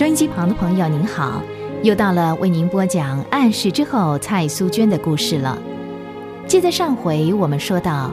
[0.00, 1.42] 收音机旁的朋友，您好，
[1.82, 5.58] 又到了为您播讲《暗示之后》蔡苏娟的故事了。
[6.46, 8.10] 记得上回我们说到，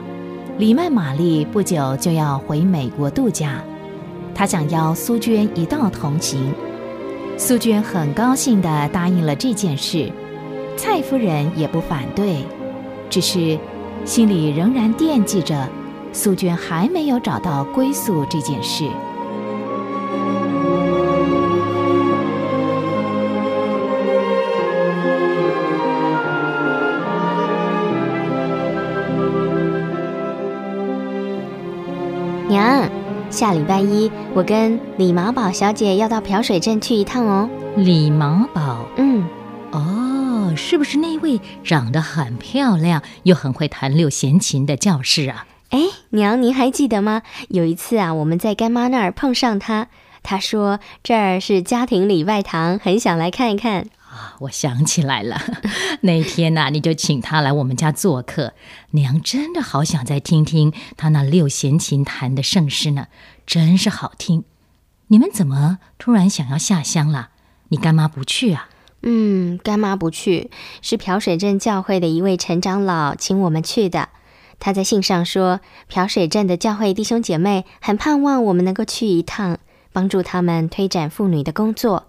[0.58, 3.64] 李曼玛丽不久就要回美国度假，
[4.36, 6.54] 她想邀苏娟一道同行。
[7.38, 10.12] 苏娟很高兴地答应了这件事，
[10.76, 12.44] 蔡夫人也不反对，
[13.10, 13.58] 只是
[14.04, 15.66] 心里仍然惦记着
[16.12, 18.84] 苏娟还没有找到归宿这件事。
[33.38, 37.48] 下礼拜一我跟李毛宝小姐要到漂水镇去一趟哦。
[37.76, 39.28] 李毛宝，嗯，
[39.70, 45.46] 哦，是不是那位长得很漂亮又很会弹六弦琴的教师啊？
[45.70, 47.22] 哎，娘，您还记得吗？
[47.50, 49.86] 有一次啊，我们在干妈那儿碰上她，
[50.24, 53.86] 她说这儿是家庭礼拜堂，很想来看一看。
[54.18, 55.40] 啊，我想起来了，
[56.02, 58.54] 那天呐、你就请他来我们家做客，
[58.92, 63.08] 娘真的好想再听听他那六弦琴弹的圣诗呢，
[63.46, 64.44] 真是好听。
[65.10, 67.30] 你们怎么突然想要下乡了？
[67.70, 68.70] 你干妈不去啊？
[69.04, 70.50] 嗯，干妈不去，
[70.82, 74.10] 是漂水镇教会的一位陈长老请我们去的。
[74.60, 79.60] 他在信上说，漂水镇的教会弟兄姐妹很盼望我们能够去一趟，
[79.94, 82.07] 帮助他们推展妇女的工作。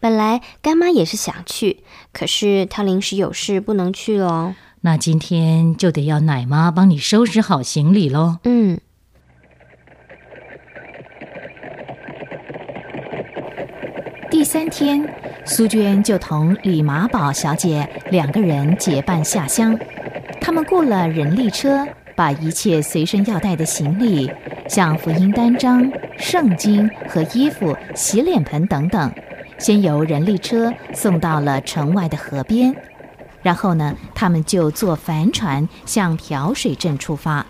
[0.00, 4.54] 本来干妈也是想去，可是她临时有事不能去喽。
[4.80, 8.38] 那今天就得要奶妈帮你收拾好行李喽。
[8.44, 8.80] 嗯，
[14.30, 15.06] 第三天，
[15.44, 19.78] 苏娟就同李马宝小姐两个人结伴下乡。
[20.40, 24.32] 他们雇了人力车，把一切随身要带的行李，
[24.66, 29.12] 像福音单张、圣经和衣服、洗脸盆等等，
[29.60, 32.74] 先由人力车送到了城外的河边。
[33.42, 37.46] 然后呢，他们就坐帆船向漂水镇出发。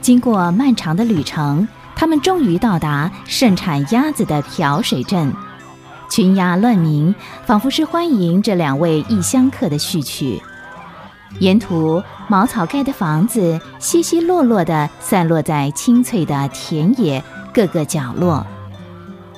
[0.00, 5.32] 经过漫长的旅程，他们终于到达盛产鸭子的漂水镇。
[6.10, 7.14] 群鸭乱鸣，
[7.46, 10.40] 仿佛是欢迎这两位异乡客的序曲。
[11.44, 17.22] 沿途茅草盖的房子稀稀落落地散落在青翠的田野
[17.52, 18.46] 各个角落，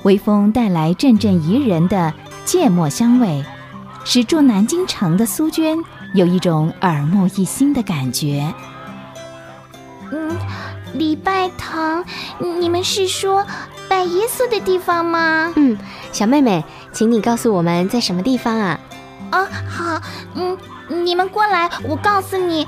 [0.03, 2.13] 微风带来阵阵宜人的
[2.45, 3.43] 芥末香味，
[4.05, 5.77] 使住南京城的苏娟
[6.13, 8.53] 有一种耳目一新的感觉。
[10.09, 10.33] 嗯，
[10.93, 12.05] 礼拜堂，
[12.39, 13.45] 你们是说
[13.89, 15.51] 拜耶稣的地方吗？
[15.57, 15.77] 嗯，
[16.13, 16.63] 小妹妹，
[16.93, 18.79] 请你告诉我们在什么地方啊？
[19.29, 20.01] 啊，好，
[20.35, 20.57] 嗯，
[20.87, 22.67] 你们过来，我告诉你，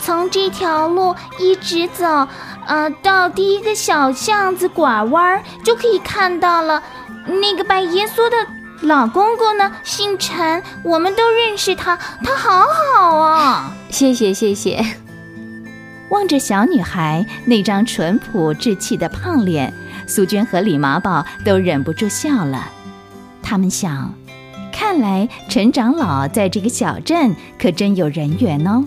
[0.00, 2.28] 从这条路一直走，
[2.66, 6.82] 呃，到第一个小巷子拐弯就可以看到了。
[7.26, 8.36] 那个拜耶稣的
[8.82, 13.72] 老公公呢，姓陈，我们都认识他，他好好啊。
[13.88, 14.84] 谢谢谢谢。
[16.10, 19.72] 望着小女孩那张淳朴稚气的胖脸，
[20.06, 22.68] 苏娟和李麻宝都忍不住笑了。
[23.42, 24.14] 他们想，
[24.74, 28.84] 看来陈长老在这个小镇可真有人缘哦。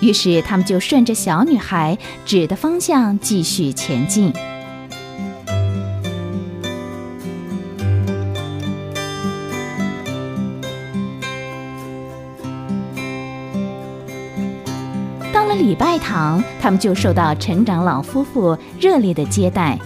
[0.00, 4.32] 于是他们就顺着小女孩指的方向继续前进。
[15.32, 19.78] 到了礼拜堂，他们就受到陈长老夫妇热烈的接待。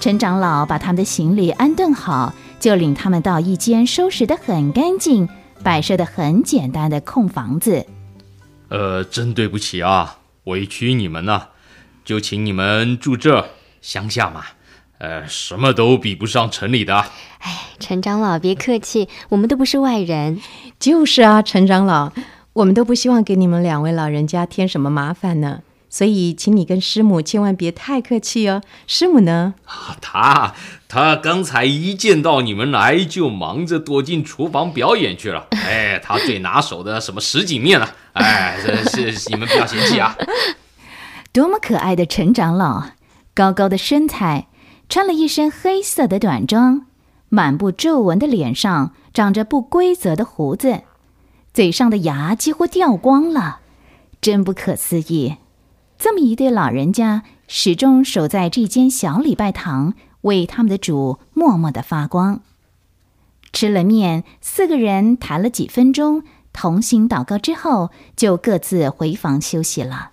[0.00, 5.28] 陈长老把他们的行李安顿好，就领他们到一间收拾得很干净、
[5.64, 7.84] 摆设得很简单的空房子。
[8.68, 11.48] 呃，真对不起啊，委屈你们了，
[12.04, 13.44] 就请你们住这
[13.80, 14.44] 乡下嘛。
[14.98, 16.94] 呃，什么都比不上城里的。
[17.38, 20.40] 哎，陈长老别客气，我们都不是外人。
[20.78, 22.12] 就是啊，陈长老，
[22.52, 28.62] 我们都不希望给你们两位老人家添什么麻烦呢，所以请你跟师母千万别太客气哦。
[28.86, 29.54] 师母呢？
[29.66, 30.54] 啊他
[30.88, 35.48] 他刚才一见到你们来，就忙着躲进厨房表演去了。
[35.66, 37.94] 哎，他最拿手的什么什锦面了？
[38.12, 40.16] 哎，这是你们不要嫌弃啊。
[41.32, 42.90] 多么可爱的陈长老，
[43.34, 44.46] 高高的身材，
[44.88, 46.86] 穿了一身黑色的短装，
[47.28, 50.82] 满布皱纹的脸上长着不规则的胡子，
[51.52, 53.60] 嘴上的牙几乎掉光了，
[54.20, 55.36] 真不可思议。
[56.02, 59.92] 这么一对老人家，始终守在这间小礼拜堂，
[60.22, 62.40] 为他们的主默默的发光。
[63.52, 66.22] 吃了面，四个人谈了几分钟，
[66.54, 70.12] 同心祷告之后，就各自回房休息了。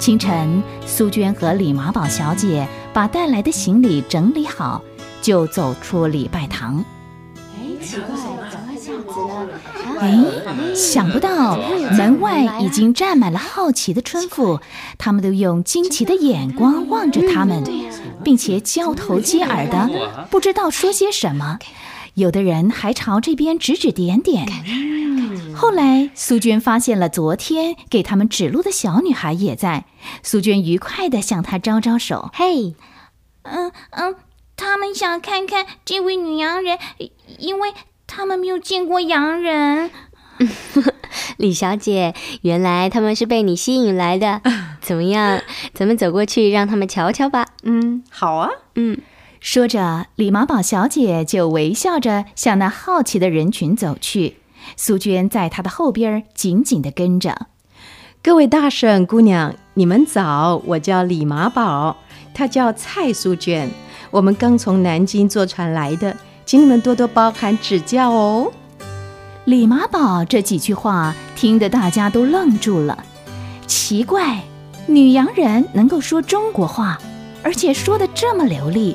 [0.00, 4.82] 清晨，苏娟和李马宝小姐把带来的行李整理好，
[5.20, 6.82] 就走出礼拜堂。
[7.36, 8.16] 哎，奇怪，
[8.50, 9.10] 怎么会这样子
[9.92, 10.00] 呢？
[10.00, 11.58] 哎，想不到
[11.92, 14.60] 门外已经站满了好奇的村妇，
[14.96, 17.62] 他们都用惊奇的眼光望着他们，
[18.24, 19.90] 并且交头接耳的，
[20.30, 21.58] 不知道说些什么。
[22.14, 24.48] 有的人还朝这边指指点点。
[25.60, 29.84] 后来，苏娟发现了昨天给他们指路的小女孩也在。
[30.22, 32.74] 苏娟愉快地向她招招手：“嘿，
[33.42, 34.16] 嗯嗯，
[34.56, 36.78] 他们想看看这位女洋人，
[37.38, 37.74] 因为
[38.06, 39.90] 他们没有见过洋人。
[41.36, 44.40] 李小姐，原来他们是被你吸引来的。
[44.80, 45.42] 怎么样，
[45.74, 47.46] 咱们走过去让他们瞧瞧吧。
[47.64, 48.48] 嗯，好啊。
[48.76, 48.98] 嗯，
[49.40, 54.38] 说着，李马宝小姐就微笑着向那好奇的人群走去。
[54.76, 57.46] 苏娟在他的后边紧紧地跟着。
[58.22, 60.60] 各位大婶、姑娘，你们早！
[60.66, 61.96] 我叫李马宝，
[62.34, 63.70] 她叫蔡苏娟。
[64.10, 66.14] 我们刚从南京坐船来的，
[66.44, 68.52] 请你们多多包涵指教哦。
[69.46, 73.04] 李马宝这几句话听得大家都愣住了。
[73.66, 74.42] 奇怪，
[74.86, 76.98] 女洋人能够说中国话，
[77.42, 78.94] 而且说得这么流利。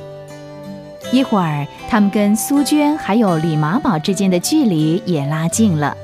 [1.12, 5.96] 一会儿，他们跟苏娟还有李马宝之间的距离也拉近了。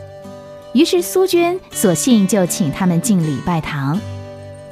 [0.74, 4.00] 于是苏娟索性就请他们进礼拜堂。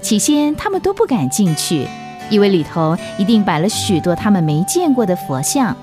[0.02, 1.86] 起先他们都不敢进去，
[2.30, 5.76] 以为里头一定摆了许多他们没见过的佛像。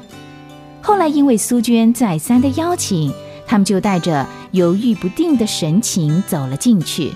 [0.81, 3.13] 后来因为苏娟再三的邀请，
[3.47, 7.13] 他们就带着犹豫不定的神情走了进去。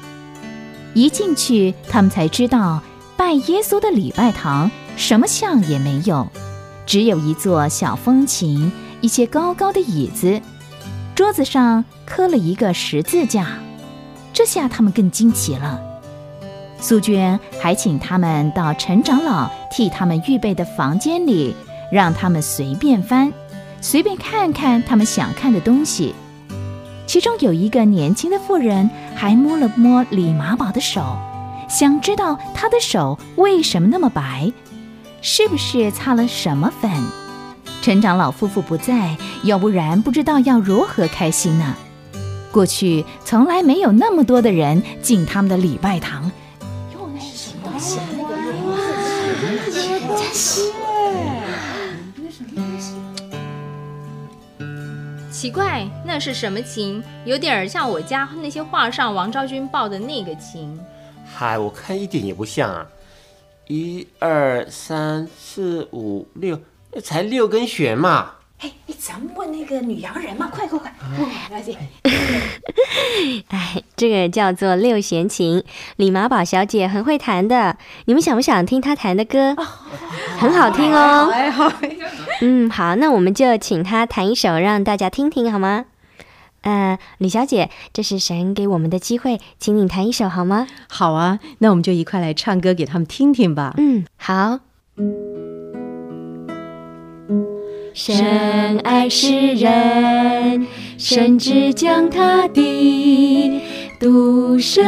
[0.92, 2.82] 一进去，他们才知道
[3.16, 6.26] 拜耶稣的礼拜堂什么像也没有。
[6.90, 10.42] 只有一座小风琴，一些高高的椅子，
[11.14, 13.46] 桌子上刻了一个十字架。
[14.32, 15.80] 这下他们更惊奇了。
[16.80, 21.54] 苏娟还请他们到陈长老替他们预备的房间里，
[21.92, 23.32] 让他们随便翻，
[23.80, 26.12] 随便看看他们想看的东西。
[27.06, 31.16] 其中有一个年轻的妇人还摸了摸李马宝的手，
[31.68, 34.52] 想知道他的手为什么那么白。
[35.22, 36.90] 是不是擦了什么粉？
[37.82, 41.76] 陈长老夫妇不在，要不然不知道要如何开心呢。
[42.52, 46.24] 过去从来没有那么多的人进他们的礼拜堂
[46.92, 48.00] 哟那是什么东西。
[55.30, 57.02] 奇怪，那是什么琴？
[57.24, 60.78] 有点像我家那些画上王昭君抱的那个琴。
[61.24, 62.86] 嗨，我看一点也不像啊。
[63.70, 66.58] 一二三四五六，
[67.00, 68.32] 才六根弦嘛！
[68.58, 70.92] 哎，咱们问那个女洋人嘛，快快快！
[73.46, 75.62] 哎，这个叫做六弦琴，
[75.94, 77.76] 李马宝小姐很会弹的。
[78.06, 79.54] 你们想不想听她弹的歌？
[80.40, 81.32] 很好听哦。
[82.40, 85.84] 嗯，好，那我们就请她弹一首，让大家听听好吗？
[86.62, 90.66] 呃，李小姐，这是神给我们的机会，请你弹一首好吗？
[90.88, 93.74] 好啊，那我们就一块来唱歌给他们听听吧。
[93.78, 94.60] 嗯，好。
[97.92, 103.60] 神爱世人，甚至将他的
[103.98, 104.84] 独生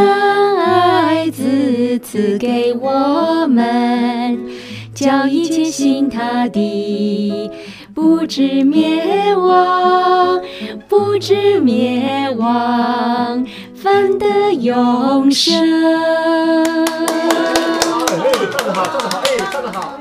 [0.56, 4.38] 爱子赐给我们，
[4.94, 7.50] 叫一切信他的。
[7.94, 10.40] 不知灭亡，
[10.88, 15.54] 不知灭亡，反得永生。
[18.08, 19.98] 哎，唱得好，唱得好，哎，唱得好，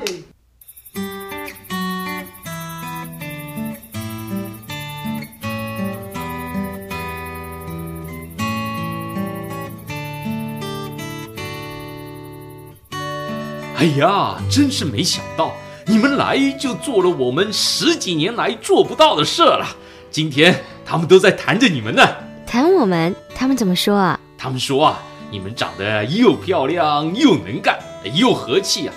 [13.77, 15.51] 哎呀，真是没想到。
[15.91, 19.75] 你们来就做了我们十几年来做不到的事了。
[20.09, 22.01] 今天他们都在谈着你们呢，
[22.47, 23.13] 谈我们？
[23.35, 24.17] 他们怎么说啊？
[24.37, 27.77] 他们说啊，你们长得又漂亮又能干
[28.13, 28.93] 又和气啊，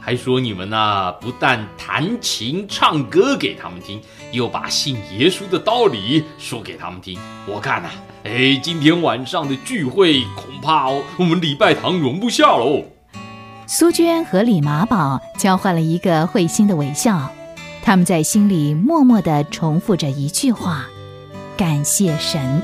[0.00, 4.00] 还说你们呢不但弹琴唱歌给他们听，
[4.32, 7.16] 又把信耶稣的道理说给他们听。
[7.46, 7.90] 我看呐，
[8.24, 12.82] 哎，今天晚上的聚会恐怕哦，我们礼拜堂容不下喽。
[13.76, 17.28] 苏娟和李马宝交换了一个会心的微笑，
[17.82, 20.86] 他们在心里默默地重复着一句话
[21.58, 22.62] ：“感谢神。”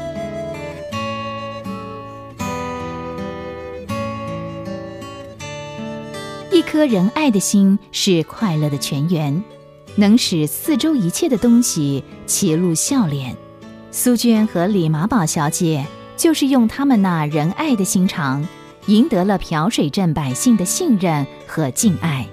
[6.52, 9.42] 一颗仁爱的心是快乐的泉源，
[9.96, 13.36] 能使四周一切的东西齐露笑脸。
[13.90, 15.84] 苏娟和李马宝小姐
[16.16, 18.46] 就是用他们那仁爱的心肠，
[18.90, 22.26] 赢得了漂水镇百姓的信任和敬爱。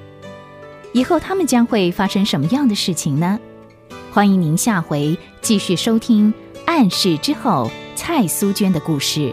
[0.91, 3.39] 以后他们将会发生什么样的事情呢？
[4.11, 6.33] 欢迎您下回继续收听
[6.65, 9.31] 《暗示之后》蔡苏娟的故事。